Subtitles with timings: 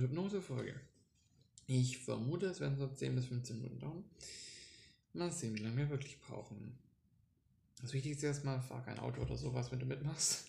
[0.00, 0.74] zur Hypnose-Folge.
[1.66, 4.04] Ich vermute, es werden so 10 bis 15 Minuten dauern.
[5.12, 6.78] Mal sehen, wie lange wir wirklich brauchen.
[7.82, 10.46] Das Wichtigste ist erstmal, fahr kein Auto oder sowas, wenn du mitmachst.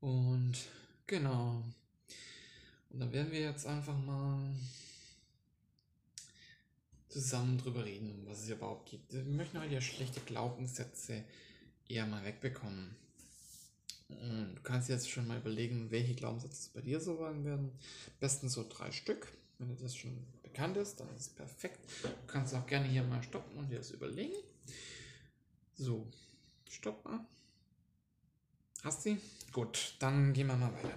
[0.00, 0.54] Und
[1.06, 1.62] genau.
[2.90, 4.54] Und dann werden wir jetzt einfach mal
[7.08, 9.12] zusammen drüber reden, was es überhaupt gibt.
[9.12, 11.24] Wir möchten heute ja schlechte Glaubenssätze
[11.88, 12.94] eher mal wegbekommen.
[14.08, 17.72] Und du kannst jetzt schon mal überlegen, welche Glaubenssätze bei dir so sein werden.
[18.20, 19.32] Besten so drei Stück.
[19.58, 21.80] Wenn dir das schon bekannt ist, dann ist es perfekt.
[22.02, 24.34] Du kannst auch gerne hier mal stoppen und dir das überlegen.
[25.74, 26.06] So,
[26.68, 27.26] stopp mal.
[28.82, 29.18] Hast du?
[29.52, 30.96] Gut, dann gehen wir mal weiter.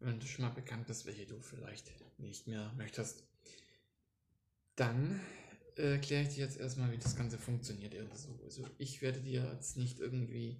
[0.00, 3.24] Wenn du schon mal bekannt bist, welche du vielleicht nicht mehr möchtest,
[4.74, 5.20] dann
[5.76, 7.94] äh, erkläre ich dir jetzt erstmal, wie das Ganze funktioniert.
[8.10, 10.58] Also, also ich werde dir jetzt nicht irgendwie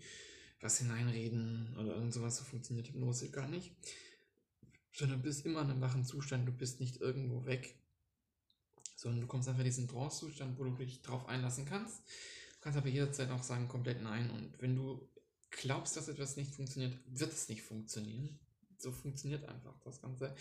[0.60, 3.74] was hineinreden oder irgend sowas, so funktioniert Hypnose gar nicht.
[4.92, 7.78] Sondern du bist immer in einem wachen Zustand, du bist nicht irgendwo weg.
[8.96, 11.98] Sondern du kommst einfach in diesen Trance-Zustand, wo du dich drauf einlassen kannst.
[11.98, 14.30] Du kannst aber jederzeit auch sagen, komplett nein.
[14.30, 15.08] Und wenn du
[15.50, 18.38] glaubst, dass etwas nicht funktioniert, wird es nicht funktionieren.
[18.78, 20.34] So funktioniert einfach das Ganze.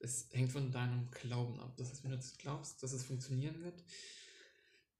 [0.00, 1.74] Es hängt von deinem Glauben ab.
[1.76, 3.82] Das heißt, wenn du glaubst, dass es funktionieren wird,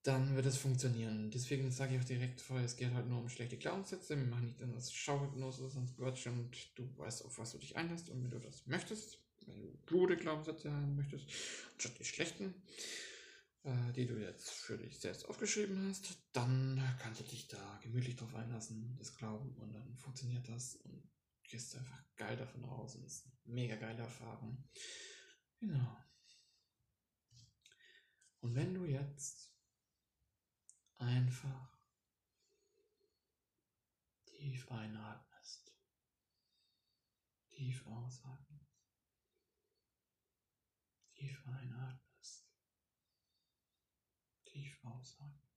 [0.02, 1.30] dann wird es funktionieren.
[1.30, 4.16] Deswegen sage ich auch direkt vorher, es geht halt nur um schlechte Glaubenssätze.
[4.16, 8.10] Wir machen nicht das Schauhypnose, sonst Quatsch und du weißt, auf was du dich einlässt.
[8.10, 11.26] Und wenn du das möchtest, wenn du gute Glaubenssätze haben möchtest,
[11.74, 12.54] anstatt die schlechten,
[13.62, 18.16] äh, die du jetzt für dich selbst aufgeschrieben hast, dann kannst du dich da gemütlich
[18.16, 21.08] drauf einlassen, das Glauben und dann funktioniert das und
[21.44, 24.64] gehst einfach geil davon raus und ist eine mega geile Erfahrung.
[25.60, 25.96] Genau.
[28.40, 29.51] Und wenn du jetzt
[31.22, 31.78] einfach
[34.26, 35.72] tief einatmest,
[37.48, 38.82] tief ausatmest,
[41.14, 42.48] tief einatmest,
[44.44, 45.52] tief ausatmest.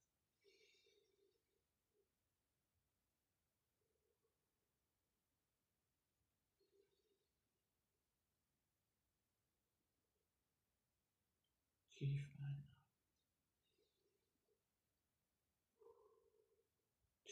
[11.95, 12.74] Tief ein.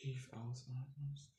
[0.04, 1.32] Tief ausatmest.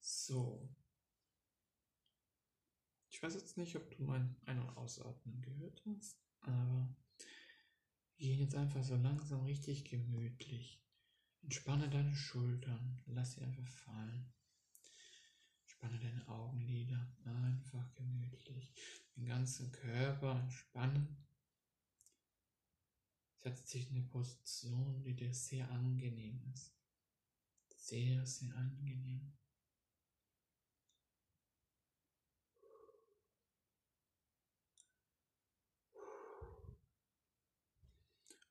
[0.00, 0.68] So.
[3.08, 6.92] Ich weiß jetzt nicht, ob du mein Ein- und Ausatmen gehört hast, aber
[8.16, 10.82] wir gehen jetzt einfach so langsam richtig gemütlich.
[11.42, 14.34] Entspanne deine Schultern, lass sie einfach fallen.
[15.62, 18.74] Entspanne deine Augenlider, einfach gemütlich.
[19.16, 21.24] Den ganzen Körper entspannen.
[23.36, 26.74] Setz dich in eine Position, die dir sehr angenehm ist.
[27.76, 29.32] Sehr, sehr angenehm.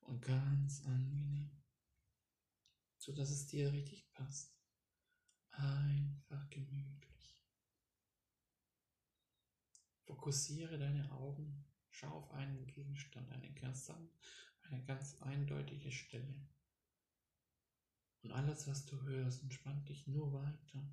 [0.02, 1.50] Und ganz angenehm,
[2.98, 4.54] so dass es dir richtig passt.
[5.50, 7.13] Einfach gemütlich.
[10.14, 13.92] Fokussiere deine Augen, schau auf einen Gegenstand, eine ganz,
[14.62, 16.48] eine ganz eindeutige Stelle.
[18.22, 20.88] Und alles, was du hörst, entspannt dich nur weiter.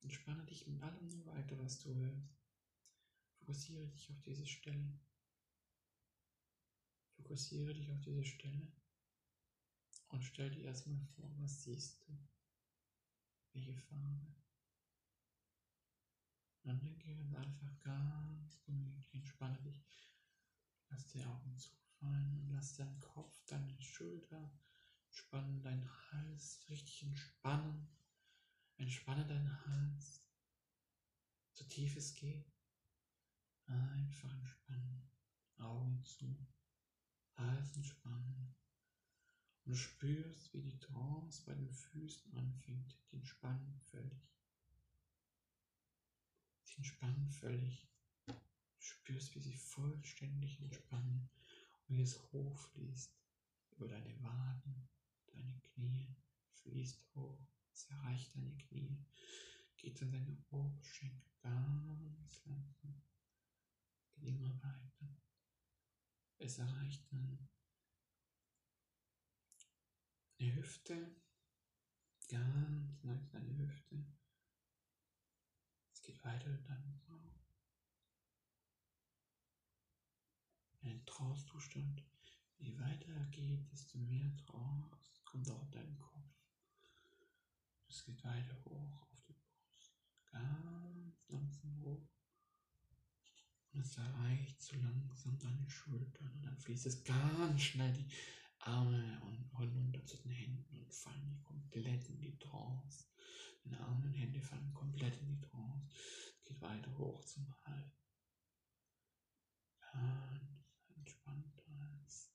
[0.00, 2.36] Entspanne dich mit allem nur weiter, was du hörst.
[3.38, 4.98] Fokussiere dich auf diese Stelle.
[7.14, 8.72] Fokussiere dich auf diese Stelle
[10.08, 12.18] und stell dir erstmal vor, was siehst du?
[13.52, 14.34] Welche Farbe?
[16.64, 20.10] Dann geh einfach ganz gemütlich, entspanne dich.
[20.88, 24.50] Lass die Augen zufallen und lass deinen Kopf, deine Schulter
[25.06, 27.88] entspannen, deinen Hals richtig entspannen.
[28.76, 30.24] Entspanne deinen Hals,
[31.52, 32.50] so tief es geht.
[33.66, 35.10] Einfach entspannen,
[35.58, 36.46] Augen zu,
[37.34, 38.54] Hals entspannen.
[39.66, 44.34] Und spürst, wie die Trance bei den Füßen anfängt, die entspannen völlig.
[46.50, 47.88] Sie entspannen völlig.
[48.26, 48.34] Du
[48.78, 51.28] spürst, wie sie vollständig entspannen
[51.88, 53.14] und wie es hochfließt
[53.72, 54.88] über deine Waden,
[55.26, 56.14] deine Knie,
[56.62, 57.38] fließt hoch,
[57.72, 59.04] es erreicht deine Knie,
[59.76, 63.02] geht in deine Oberschenkel ganz langsam,
[64.16, 65.16] geht immer weiter.
[66.38, 67.48] Es erreicht dann
[70.38, 71.16] eine Hüfte,
[72.28, 74.04] ganz leicht deine Hüfte
[76.04, 77.40] geht weiter in deinem Bauch.
[80.82, 82.02] Ein Trance-Zustand.
[82.58, 86.30] Je weiter er geht, desto mehr Trance kommt auch in deinen Kopf.
[87.88, 89.96] Es geht weiter hoch auf die Brust.
[90.26, 92.08] Ganz langsam hoch.
[93.72, 96.30] Und es erreicht so langsam deine Schultern.
[96.32, 98.08] Und dann fließt es ganz schnell die
[98.58, 103.06] Arme und runter zu den Händen und fallen die komplett in die Trance.
[103.64, 105.88] Deine Arme und Hände fallen komplett in die Trance.
[106.36, 108.04] Es geht weiter hoch zum Hals.
[109.92, 112.30] Ganz entspannt Hals.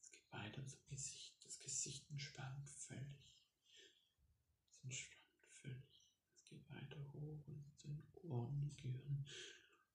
[0.00, 1.36] Es geht weiter zum Gesicht.
[1.44, 3.32] Das Gesicht entspannt völlig.
[4.68, 6.04] Es entspannt völlig.
[6.34, 9.24] Es geht weiter hoch und zu den Ohren und Gehirn.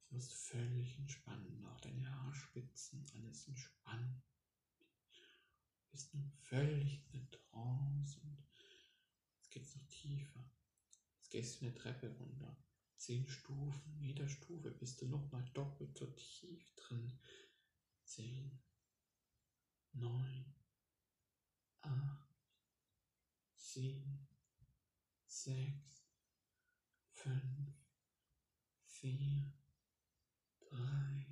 [0.08, 1.66] Du wirst völlig entspannt.
[1.66, 4.24] Auch deine Haarspitzen, alles entspannt.
[5.12, 8.45] Du bist nun völlig in der Trance und
[9.56, 10.44] geht es noch tiefer.
[11.16, 12.58] Jetzt gehst du eine Treppe runter.
[12.98, 13.98] Zehn Stufen.
[14.02, 17.18] Jeder Stufe bist du nochmal doppelt so tief drin.
[18.04, 18.62] Zehn,
[19.94, 20.54] neun,
[21.82, 22.36] acht,
[23.56, 24.28] sieben,
[25.26, 26.12] sechs,
[27.14, 27.74] fünf,
[28.86, 29.54] vier,
[30.60, 31.26] drei,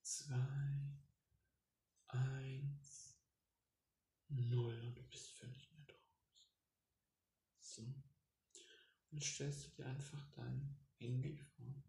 [0.00, 0.98] zwei,
[2.08, 3.16] eins,
[4.28, 6.02] null und du bist völlig in der Trance.
[7.60, 7.82] So.
[7.82, 8.02] Und
[9.22, 11.84] jetzt stellst du dir einfach dein Handy vor.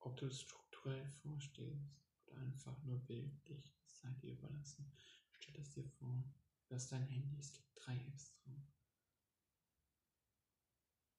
[0.00, 4.92] Ob du es strukturell vorstehst oder einfach nur bildlich, das sei dir überlassen.
[5.32, 6.30] Stell es dir vor.
[6.68, 8.62] Du hast dein Handy, es gibt drei Apps drauf.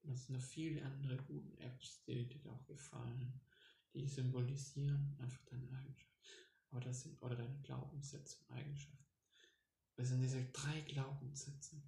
[0.04, 3.42] Und es sind noch viele andere gute Apps, die dir auch gefallen,
[3.96, 6.22] die symbolisieren einfach deine Eigenschaften.
[6.70, 9.04] Aber das sind, oder deine Glaubenssätze und Eigenschaften.
[9.96, 11.82] Das sind diese drei Glaubenssätze,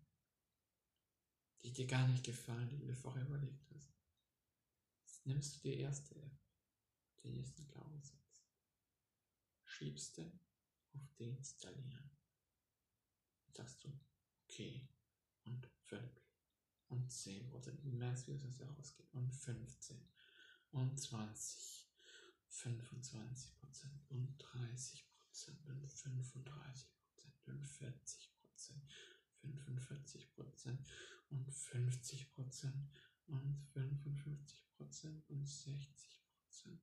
[1.64, 3.94] die dir gar nicht gefallen, die du dir vorher überlegt hast.
[5.04, 6.40] Jetzt nimmst du die erste App,
[7.24, 8.46] den ersten Glaubenssatz,
[9.64, 10.40] schiebst den
[10.94, 12.12] auf deinstallieren.
[13.46, 14.00] Und sagst du,
[14.44, 14.88] okay,
[15.46, 16.28] und völlig
[16.90, 17.84] und 10 Prozent.
[17.86, 19.08] Merkst, wie das herausgeht.
[19.14, 19.98] Und 15
[20.72, 21.90] und 20,
[22.48, 28.84] 25 Prozent und 30 Prozent und 35 Prozent und 40 Prozent,
[29.56, 30.88] 45 Prozent
[31.30, 32.90] und 50 Prozent
[33.28, 36.82] und 55 Prozent und 60 Prozent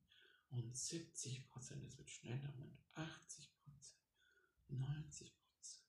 [0.49, 1.83] und 70 Prozent.
[1.83, 4.01] Es wird schneller und 80 Prozent,
[4.67, 5.85] 90 Prozent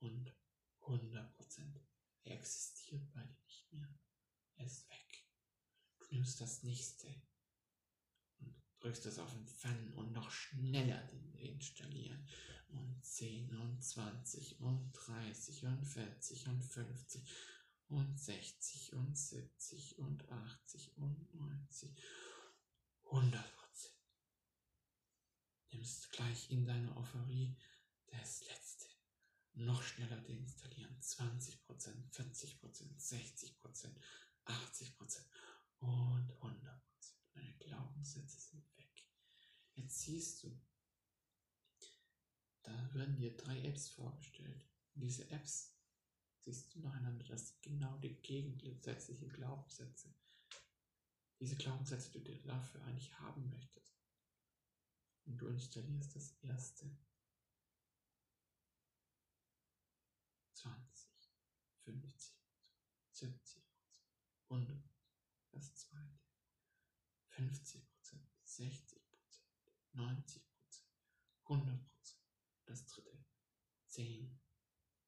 [0.00, 0.34] und
[0.80, 1.80] 100 Prozent.
[2.24, 3.98] Er existiert bei dir nicht mehr.
[4.56, 5.26] Er ist weg.
[5.98, 7.14] Du nimmst das nächste
[8.86, 12.24] drückst es auf den Pfannen und noch schneller installieren.
[12.68, 17.22] Und 10 und 20 und 30 und 40 und 50
[17.88, 21.96] und 60 und 70 und 80 und 90.
[23.10, 23.94] 100 Prozent.
[25.72, 27.56] Nimmst gleich in deine Euphorie
[28.06, 28.86] das letzte
[29.54, 30.96] noch schneller deinstallieren.
[31.00, 31.58] 20%,
[32.12, 33.96] 40%, 60%,
[34.44, 35.24] 80%
[35.80, 36.86] und 100%.
[37.34, 38.55] Deine Glaubenssätze sind.
[39.88, 40.60] Siehst du,
[42.62, 44.66] da werden dir drei Apps vorgestellt.
[44.94, 45.76] Und diese Apps
[46.40, 50.12] siehst du nacheinander, das sind genau die gegensätzlichen Glaubenssätze.
[51.38, 53.96] Diese Glaubenssätze, die du dafür eigentlich haben möchtest.
[55.24, 56.96] Und du installierst das erste
[60.54, 61.10] 20,
[61.84, 62.34] 50,
[63.10, 63.62] 70,
[64.48, 64.82] 100,
[65.50, 66.18] das zweite,
[67.28, 67.85] 50 60
[69.96, 70.46] 90%
[71.46, 71.78] 100%
[72.66, 73.24] das dritte,
[73.86, 74.40] 10,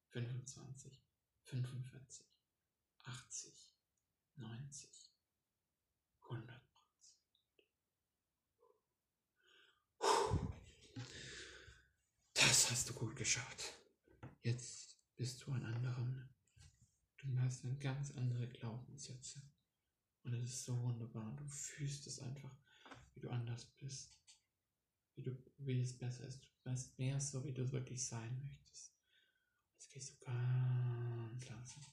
[0.09, 1.03] 25,
[1.43, 2.25] 45,
[3.03, 3.75] 80,
[4.35, 4.89] 90,
[6.21, 6.59] 100%
[12.33, 13.73] Das hast du gut geschaut.
[14.43, 16.29] Jetzt bist du ein anderer Mensch.
[17.17, 19.41] Du hast dann ganz andere Glaubenssätze.
[20.23, 21.35] Und es ist so wunderbar.
[21.35, 22.55] Du fühlst es einfach,
[23.13, 24.18] wie du anders bist.
[25.69, 26.41] Wie, es besser ist.
[26.41, 28.91] Du bist mehr so, wie du wirklich sein möchtest.
[29.75, 31.83] Jetzt gehst du ganz langsam.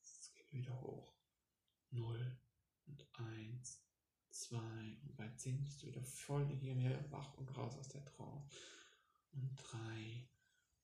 [0.00, 1.12] Es geht wieder hoch.
[1.90, 2.38] Null
[2.86, 3.84] und eins,
[4.30, 4.96] zwei.
[5.02, 8.56] Und bei zehn bist du wieder voll hier wach und raus aus der Trance
[9.32, 10.28] und drei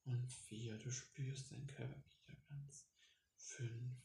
[0.03, 0.79] und vier.
[0.79, 2.89] Du spürst deinen Körper wieder ganz.
[3.37, 4.03] Fünf,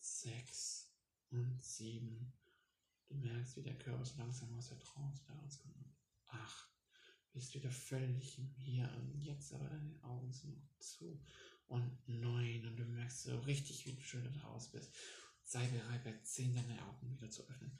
[0.00, 0.92] sechs
[1.30, 2.32] und sieben.
[3.08, 5.76] Du merkst, wie der Körper langsam aus der Trance da rauskommt.
[6.26, 6.68] Acht.
[7.32, 11.22] Bist wieder völlig im Hier und Jetzt, aber deine Augen sind noch zu.
[11.66, 12.66] Und neun.
[12.66, 14.94] Und du merkst so richtig, wie du schön da raus bist.
[15.42, 17.78] Sei bereit, bei zehn deine Augen wieder zu öffnen.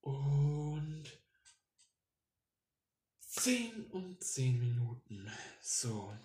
[0.00, 1.04] Und
[3.44, 5.28] 10 und 10 Minuten.
[5.60, 6.16] So,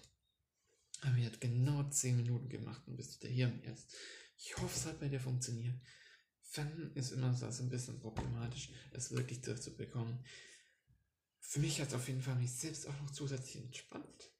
[1.02, 3.96] Haben wir jetzt genau 10 Minuten gemacht und bist wieder hier jetzt.
[4.38, 5.76] Ich hoffe, es hat bei dir funktioniert.
[6.50, 10.18] Fan ist immer so ein bisschen problematisch, es wirklich durchzubekommen.
[11.40, 14.32] Für mich hat es auf jeden Fall mich selbst auch noch zusätzlich entspannt.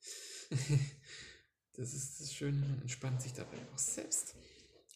[1.74, 4.36] das ist das Schöne, man entspannt sich dabei auch selbst.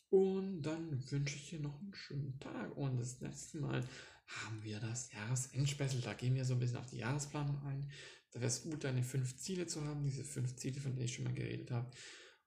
[0.09, 2.75] Und dann wünsche ich dir noch einen schönen Tag.
[2.77, 3.87] Und das nächste Mal
[4.27, 6.01] haben wir das Jahresendspecial.
[6.01, 7.91] Da gehen wir so ein bisschen auf die Jahresplanung ein.
[8.31, 11.13] Da wäre es gut, deine fünf Ziele zu haben, diese fünf Ziele, von denen ich
[11.13, 11.91] schon mal geredet habe.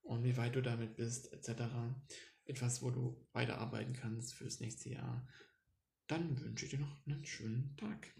[0.03, 1.63] Und wie weit du damit bist, etc.
[2.47, 5.27] Etwas, wo du weiterarbeiten kannst fürs nächste Jahr.
[6.07, 8.15] Dann wünsche ich dir noch einen schönen Tag.